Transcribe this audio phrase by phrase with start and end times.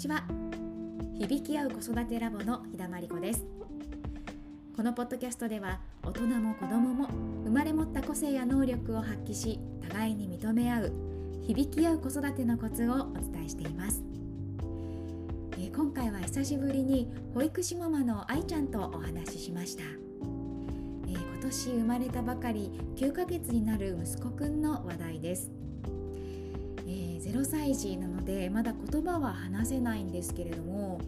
[0.00, 0.24] ちは。
[1.18, 3.44] 響き合う子育てラボの日田真理子です。
[4.74, 7.06] このポッドキャストでは大人も子供も
[7.44, 10.92] 生まれ持った個性や能力を発揮し互いに認め合う
[11.42, 14.02] 響き合う子育てのコツをお伝えしています、
[15.58, 25.59] えー、今回は久しぶりに保育士ママの愛ちゃんとお話ししました、えー、今年生まれたばかり9ヶ月になる息子くんの話題です。
[26.90, 31.00] えー、0歳児なのでまだ言葉は話せないんですけれども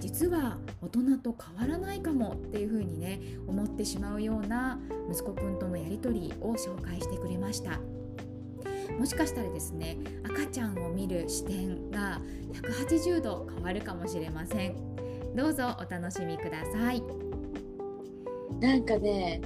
[0.00, 4.78] 実は大人と変わらないかもっていうふうにね思ってしまうような
[5.10, 7.80] 息子くんとのやり取りを紹介してくれました。
[8.96, 12.20] もしかしたらですね赤ちゃんを見る視点が
[12.52, 14.76] 180度変わるかもしれません。
[15.34, 17.02] どうぞお楽しみください。
[18.60, 19.40] なんかね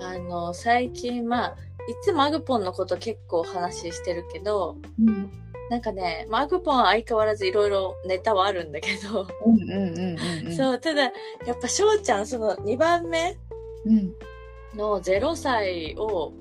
[0.00, 1.56] あの最近まあ
[1.88, 5.30] いつもアグポンのこと結構話してるけど、うん、
[5.70, 9.26] なんかね、まあ、アグポンは相変わらずいろいろネタはあるんだけど、
[10.56, 11.10] そう、ただ、や
[11.52, 13.36] っぱ翔ちゃん、その2番目
[14.74, 16.32] の0歳を、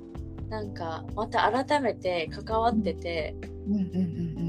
[0.50, 3.36] なんか、また改めて関わってて、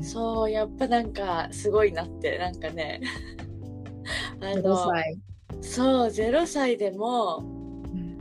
[0.03, 3.01] そう、やっぱなんか、すごいなって、なんかね、
[4.41, 4.77] あの、
[5.63, 7.56] そう、0歳でも、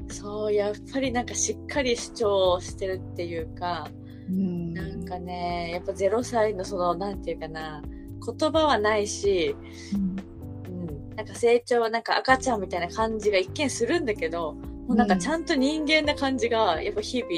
[0.09, 3.87] そうやっぱりなんかしっかり主張してるっていうか、
[4.29, 7.81] うん、なんかねやっぱ0歳のそのなんていうかな
[8.25, 9.55] 言葉はないし、
[9.93, 17.31] うん、うん、なんか成長はなんか赤ちゃんみたいな感じが一見するんだけどもうなんかちゃんと人間な感じがやっぱ日々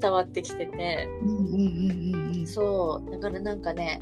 [0.00, 1.08] 伝わってきてて、
[2.46, 4.00] そうだからなんかね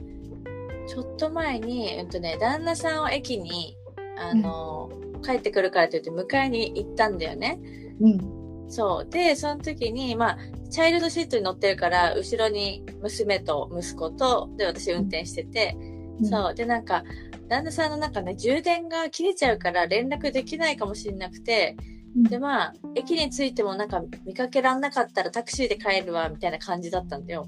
[0.86, 3.76] ちょっと前に、うんとね、旦那さんを駅に
[4.18, 7.60] あの、うん帰ってくるからと言って迎えに行ったんだよね。
[8.00, 8.40] うん。
[8.68, 9.10] そう。
[9.10, 10.38] で、その時に、まあ、
[10.70, 15.76] チャイルドシートに乗ってるから、後ろに娘と息子と、で、私運転してて、
[16.20, 16.54] うん、そう。
[16.54, 17.04] で、なんか、
[17.48, 21.76] 旦那さんの中ね、充電が切れちゃうから連絡できないかもしれなくて、
[22.14, 27.46] で、まあ、駅に着いてもなんか見かけらんなかったらタクシーで帰るわ、みたいな感じだったんだよ。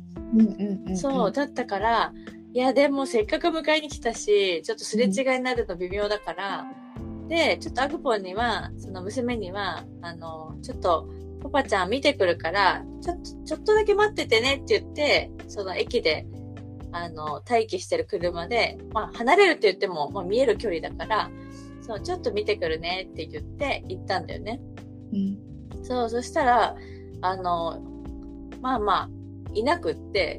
[0.94, 1.33] そう。
[1.33, 2.12] だったから、
[2.53, 6.66] いや、でもせっかく迎えに来たし、ちょっとすれ違いになるの微妙だから、
[7.32, 11.09] で、ちょっとアグポンには、その娘には、あの、ちょっと、
[11.43, 16.26] パパちゃん見てくるから、ちょっと、ちょっとだけ待っててねって言って、その駅で、
[16.92, 21.31] あの、待機してる車で、まあ、離れるって言っても、まあ、見える距離だから、
[21.81, 24.60] そう、ちょっと見てくるねって言って行ったんだよね。
[25.15, 25.38] うん。
[25.82, 26.76] そう、そしたら、
[27.22, 27.81] あの、
[28.60, 29.10] まあまあ、
[29.54, 30.38] いなくって、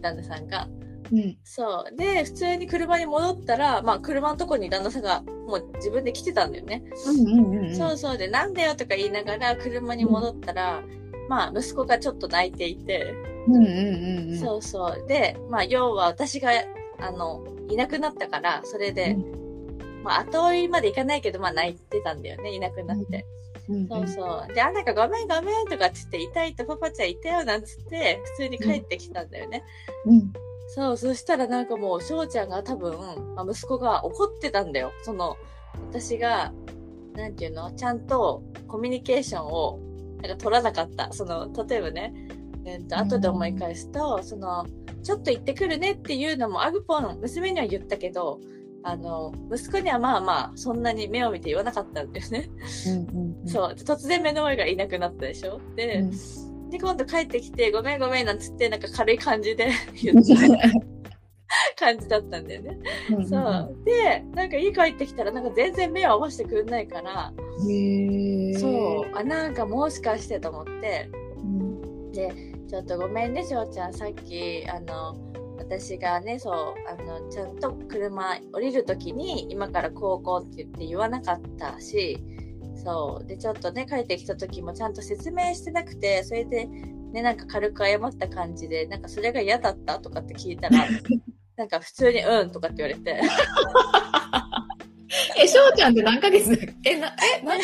[0.00, 0.68] 旦那さんが。
[1.12, 1.96] うん、そう。
[1.96, 6.84] で、普通に車に戻ったら、まあ、車のとこに旦那さんがもう自分で来てたんだよね。
[7.74, 8.18] そうそう。
[8.18, 13.14] で、なんだよとか言いながら車に戻ったら、うん、まあ、息子がちょっと泣いていて、
[14.40, 15.06] そうそう。
[15.08, 16.50] で、まあ、要は私が、
[16.98, 23.26] あの、いなくなったから、それで、うん、まあ、後追いまでいかないけど、まあ、泣いてたんだよね、いなくなって。
[23.88, 24.54] そうそう。
[24.54, 29.62] で、あんなかごめんごめんとかって言って、痛いとパパちゃんいたよなんつって、普通に帰ってきたんだよね。
[30.06, 30.32] うん
[30.72, 32.96] そう、そしたらなんかもう、翔ちゃんが多分、
[33.34, 34.92] まあ、息子が怒ってたんだよ。
[35.02, 35.36] その、
[35.88, 36.52] 私が、
[37.14, 39.80] なんていうのちゃんとコミュニケーションを、
[40.22, 41.12] なんか取らなかった。
[41.12, 42.14] その、例えばね、
[42.64, 44.64] えっ、ー、と、後で思い返すと、うん、その、
[45.02, 48.38] ちょっと行ってくるねっていうのも、アグポン、娘には言ったけど、
[48.84, 52.48] あの、息子にはまあまあ、そんなに目を見て言わなかったんですね。
[52.86, 53.72] うんうんうん、そう。
[53.72, 59.70] 突然目の前がいなくなったでしょで、うんで、今度帰ってきて、ごめんごめんなんつって、なんか軽い感じで
[60.02, 60.34] 言って
[61.76, 62.78] 感じだったんだよね。
[63.28, 63.76] そう。
[63.84, 67.32] で、なんか家帰ってきたら、なんか全然目を合わせてくんないから、
[68.58, 69.16] そう。
[69.16, 72.32] あ、なんかもしかしてと思って、うん、で、
[72.68, 73.92] ちょっとごめんね、しょうちゃん。
[73.92, 75.16] さっき、あの、
[75.58, 76.54] 私がね、そう、
[76.88, 82.18] あの、ちゃんと車降りるときに、今から高校って言って言わなかったし、
[82.76, 83.26] そう。
[83.26, 90.86] で、ちょっとね、帰ってきた時もちゃんと説明してなくて、それで、ね、なんか軽く謝った感じで、なんかそれが嫌だったとかって聞いたら、
[91.56, 93.20] なんか普通にうんとかって言われて。
[95.42, 96.52] え、翔ちゃんって何ヶ月
[96.84, 97.54] え、な、え、な、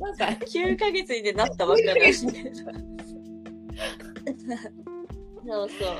[0.00, 2.52] なんか、9ヶ月になったばっかりだし、ね。
[5.46, 5.98] そうそう。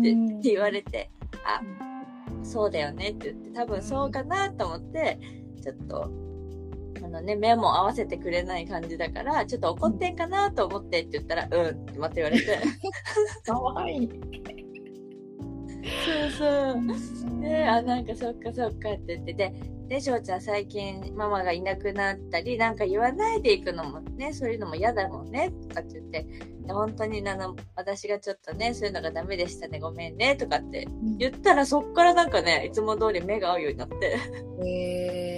[0.00, 1.10] ってって言われて、
[1.44, 1.60] あ、
[2.42, 5.18] そうだよねって言って、多分そうかなと思って、
[5.62, 6.27] ちょっと
[7.08, 12.58] あのね、目も合わせてくれない感じだから、ちょっと怒ってんかなと思ってって言ったら、うんってまた言われて。
[13.44, 14.10] かわいい。
[16.04, 17.40] そうそう。
[17.40, 19.52] で、あ、なんかそっかそっかって言って、で、
[19.88, 26.26] で、翔ちゃん最近ママがいなくなったり、なんか言わないでいくのもね、そういうのも嫌だもんね、とかって言って、
[26.68, 34.18] 本当にあの、私がちょっとね、そういうのがダメでしたね、ごめんね、とかって言ったら、そっからなんかね、いつも通り目が合うようになって。
[34.62, 35.37] へえ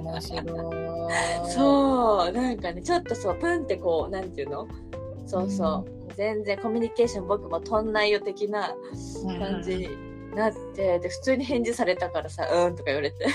[0.00, 0.42] 面白い。
[1.50, 4.68] そう、なんかね、ちょっとそう、プンってこう、なんていうの？
[5.26, 5.90] そうそう。
[6.08, 8.74] うん、全然コミュニケーション僕もとんないよ的な
[9.38, 9.88] 感じに
[10.34, 13.26] なって、で、普通に返事されたからさ、うんとか言われて。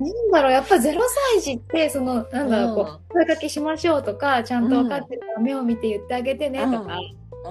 [0.00, 0.80] なんだろう、やっぱ0
[1.32, 6.98] 歳児って、その、なんだろう、こう、声かけしましょうとか、ちゃんと分かってるから目を見て言ってあげてねとか、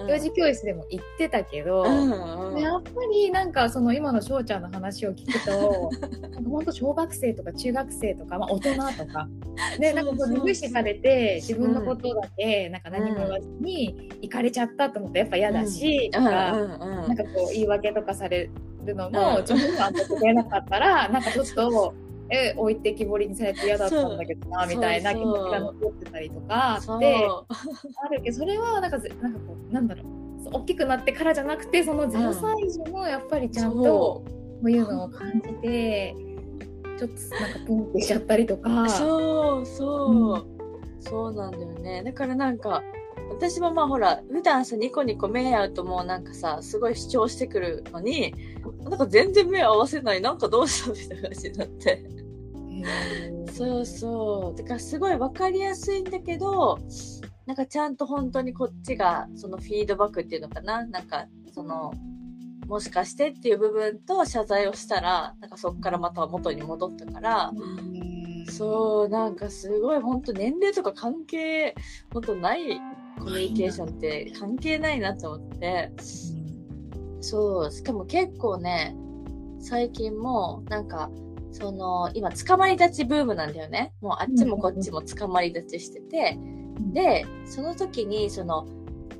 [0.07, 5.89] 幼児教室でも言ってたけど、うんうん、やっぱりなんかその今の翔ちゃんの話を聞くと
[6.47, 9.27] 本当小学生とか中学生とか、まあ、大人とか。
[9.79, 12.83] でなんかこう無視されて自分のことだけなん。
[12.83, 18.49] か何も言わずに行かれちゃったと思ってやっぱ嫌だし、とか、なんかこう言い訳とかされ
[18.85, 21.93] るのも自分が納得なかったらなんかちょっと。
[22.33, 27.27] え置いてきぼりにされて嫌だったんだけどなみたいな気持ちが残ってたりとかって
[28.05, 30.23] あるけどそれはなんかなんかこうなんだろう。
[30.51, 34.25] 大きくなってからじゃなくてその0歳児もやっぱりちゃんとこ
[34.63, 36.15] ういうのを感じて
[36.97, 38.89] ちょっとなんかプンってしちゃったりとか。
[38.89, 42.03] そうそう、うん、そうなんだよね。
[42.03, 42.83] だからなんか
[43.29, 48.33] 私もまあほら普段さニコニコ目合うともうなんかさすごい主張してくるのに
[48.83, 50.21] なんか全然目合わせない。
[50.21, 52.03] なんかどうしたみたいな感じになって
[53.51, 54.57] そうそう。
[54.57, 56.79] だからすごい分かりやすいんだけど
[57.45, 60.85] なんかちゃんと本当にこっちがそのフィードバックっていうのかな？
[60.85, 61.93] なんかその
[62.67, 67.51] もしかしてっていう部分と謝罪をしたらなんかそっからまた元に戻ったから、
[68.49, 71.75] そうなんかすごい本当年齢とか関係
[72.13, 72.79] 本当ない
[73.19, 75.91] コミュニケーションって関係ないなと思って、
[77.19, 78.95] そうしかも結構ね
[79.59, 81.11] 最近もなんか
[81.53, 83.93] その、今、捕まり立ちブームなんだよね。
[84.01, 86.37] もうあっちもこっちも捕まり立ちしてて、
[86.93, 88.67] で、その時に、その、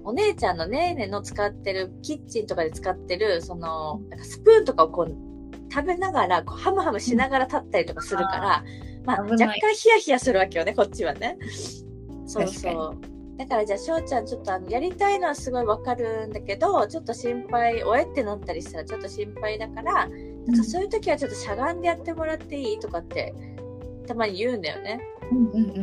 [0.04, 5.16] お姉ちゃんのねーねの使ってる、キッチンとかで使ってる、その、なんかスプーンとかをこう、
[5.72, 8.64] 食べながら、こう、ハムハムしながら立ったりとかするから、
[9.06, 11.38] まあ、若干ヒヤヒヤするわけよね、こっちはね。
[12.26, 13.38] そうそう。
[13.38, 20.08] だからじゃあ、翔ちゃん、ちょっとあの、やりたいのはすごいわかるんだけど、ちょっと心配、おえってなったりしたらちょっと心配だから、
[20.48, 23.34] なんかそういう時はちょっとしゃがんでやってもらっていいとかって
[24.08, 25.02] たまに言うんだよね。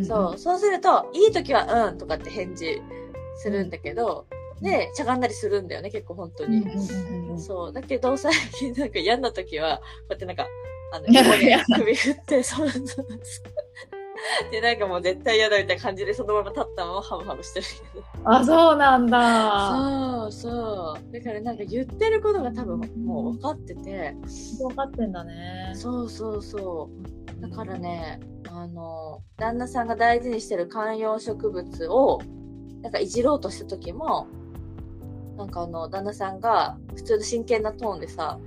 [0.04, 0.38] そう。
[0.38, 2.80] そうすると、いい時はうんとかって返事
[3.36, 4.26] するんだけど、
[4.60, 6.64] で、しゃがんだりするんだよね、結構本当に。
[7.38, 7.72] そう。
[7.72, 10.46] だけど、最近なんか嫌な時は、こうやってなんか、
[10.92, 11.06] あの、
[11.78, 13.06] 首振って、そうそうそう。
[14.50, 18.04] で、なんかもう絶対嫌だみたいな感じで、そのまま立ったままハムハムしてるけど。
[18.24, 19.70] あ、そうなんだ。
[19.70, 21.12] そうそう。
[21.12, 24.14] だからなんか言ってることが多分もう分かってて。
[24.58, 25.72] 分かってんだね。
[25.74, 26.90] そうそうそ
[27.38, 27.40] う。
[27.40, 28.20] だからね、
[28.50, 32.20] あの、旦那さんが大事にしてる観葉植物を、
[32.82, 34.26] なんかいじろうとした時も、
[35.36, 38.38] なんかあの、旦那さんが普通の真剣なトーンでさ、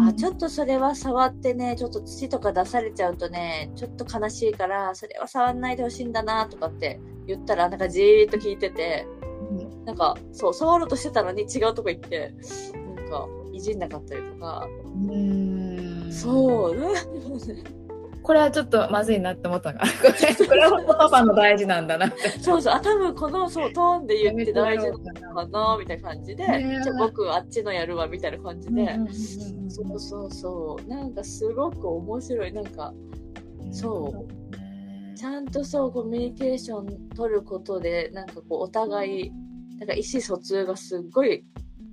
[0.00, 9.06] あ、ちょっとそれは触ってね、ちょっと土とか出されちゃうとね、ちょっと悲しいから、それは触んないでほしいんだなとかって言ったら、なんかじーっと聞いてて、
[9.50, 12.34] うん、なんか、そう、触ろうとしてたのに違うとこ行って、
[12.96, 14.68] なんか、いじんなかったりとか。
[15.08, 16.12] うん。
[16.12, 16.76] そう。
[18.22, 19.78] これはちょっとまずいなって思ったの。
[19.78, 19.86] か
[20.46, 22.28] これはパパの大事なんだなって。
[22.40, 22.74] そうそう。
[22.74, 26.44] あ多分このそうトーンで言って大事なのかなみたいな感じで、
[26.82, 28.98] じゃ僕あっちのやるわみたいな感じで、
[29.68, 30.88] そうそうそう。
[30.88, 32.52] なんかすごく面白い。
[32.52, 32.92] なんか
[33.70, 35.16] そう。
[35.16, 39.32] ちゃんとそうコミュニケーション取ることでなんかこうお互い
[39.78, 41.44] なんか意思疎通がすっごい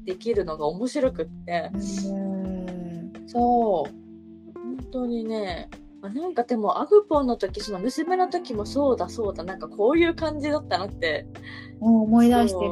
[0.03, 1.71] できるのが面白くって、
[3.27, 4.05] そう。
[4.59, 5.77] 本当にねあ
[6.09, 9.43] なんかでもアグポンの時その娘の時もそうだそうだ。
[9.43, 11.27] なんかこういう感じだったなって。
[11.79, 12.71] 思い出してる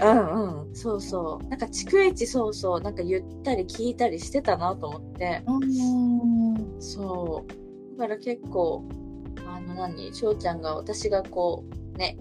[0.00, 0.74] うんうん。
[0.74, 1.48] そうそう。
[1.48, 2.80] なんか逐一そうそう。
[2.80, 5.42] なんか言ったり聞いたりしてたなと思って。
[5.46, 6.80] うん。
[6.80, 7.98] そう。
[7.98, 8.84] だから結構
[9.46, 10.14] あの何？
[10.14, 12.16] 翔ちゃんが私がこうね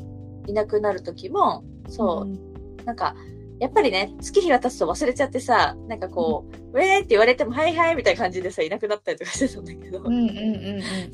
[0.48, 3.16] いなくなる時もそう、うん、なんか
[3.60, 10.02] やっぱりね、月日が経つと忘れちゃってさ、なんかこう、ウェーって言われても、はいはいみたいな感じでさ、いなくなったりとかしてたんだけど。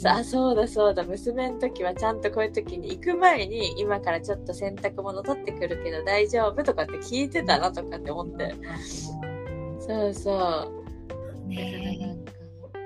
[0.10, 8.54] あ、そうだそうだ、娘の時はちゃんとこういう時に行く前に、今からちょっと洗濯物取ってくるけど大丈夫とかって聞いてたなとかって思って。
[9.80, 10.72] そうそ
[11.46, 11.48] う。
[11.48, 12.18] ね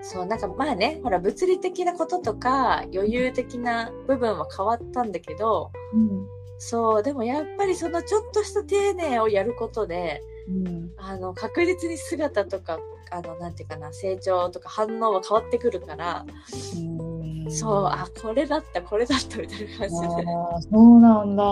[0.04, 10.81] そう、なんかまあね、ほら、物理的なこととか、余裕的な部分は変わったんだけど、うんそう、でもやっぱりそのちょっとした丁寧をやることで、うん、
[11.12, 16.25] あの確実に姿とかあのなんていうかな成長とか反応は変わってくるから、
[17.50, 20.70] そうあこれだったこれだったみたいな感じで。
[20.72, 21.44] そうなんだ。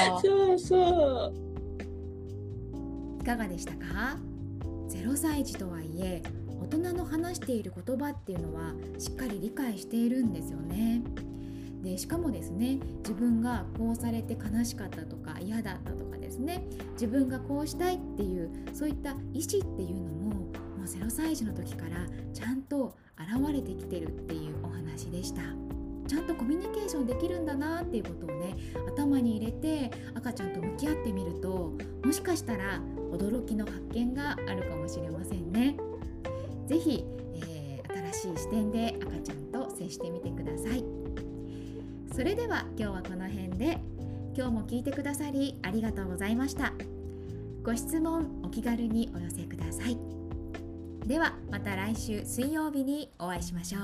[0.24, 0.76] そうそ
[1.26, 1.32] う。
[3.20, 4.16] いかがでしたか
[4.88, 6.22] ？0歳児とはいえ
[6.62, 11.02] 大人の話している言葉っていうのはしっかり理解しているんですよね。
[11.82, 25.42] でしかもですね自分がこうされて悲しかったとか嫌だったとかですね自分がこうしたいっていうそういった意思っていうのももう0歳児の時からちゃんと現れてきてるっていうお話でした。
[26.08, 28.56] ちゃんとコミュニケーションできるんだなっていうことをね
[28.88, 31.72] 頭に入れて赤ちゃんと向き合ってみると
[32.04, 32.80] もしかしたら
[33.12, 35.76] 驚きの発見があるかもしれませんね。
[36.66, 37.04] ぜひ、
[37.46, 40.84] えー、新しい視点で赤ちゃんと接してみてください
[42.14, 43.78] それでは今日はこの辺で
[44.34, 46.72] 今日も聞いてくださりありがとうございました。
[47.62, 49.96] ご質問お気軽にお寄せください。
[51.06, 53.78] ではまた来週水曜日にお会いしましょ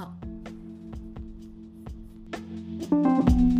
[3.54, 3.57] う。